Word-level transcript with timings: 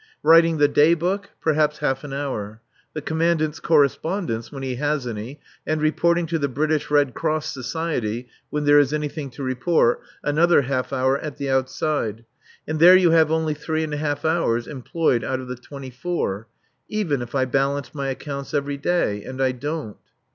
Writing 0.23 0.57
the 0.57 0.67
Day 0.67 0.95
Book 0.95 1.29
perhaps 1.41 1.77
half 1.77 2.03
an 2.03 2.11
hour. 2.11 2.59
The 2.95 3.03
Commandant's 3.03 3.59
correspondence, 3.59 4.51
when 4.51 4.63
he 4.63 4.77
has 4.77 5.05
any, 5.05 5.39
and 5.63 5.79
reporting 5.79 6.25
to 6.25 6.39
the 6.39 6.47
British 6.47 6.89
Red 6.89 7.13
Cross 7.13 7.53
Society, 7.53 8.27
when 8.49 8.63
there 8.65 8.79
is 8.79 8.93
anything 8.95 9.29
to 9.29 9.43
report, 9.43 10.01
another 10.23 10.63
half 10.63 10.91
hour 10.91 11.19
at 11.19 11.37
the 11.37 11.51
outside; 11.51 12.25
and 12.67 12.79
there 12.79 12.95
you 12.95 13.11
have 13.11 13.29
only 13.31 13.53
three 13.53 13.83
and 13.83 13.93
a 13.93 13.97
half 13.97 14.25
hours 14.25 14.65
employed 14.65 15.23
out 15.23 15.39
of 15.39 15.47
the 15.47 15.55
twenty 15.55 15.91
four, 15.91 16.47
even 16.89 17.21
if 17.21 17.35
I 17.35 17.45
balanced 17.45 17.93
my 17.93 18.07
accounts 18.07 18.55
every 18.55 18.77
day, 18.77 19.23
and 19.23 19.39
I 19.39 19.51
don't. 19.51 19.97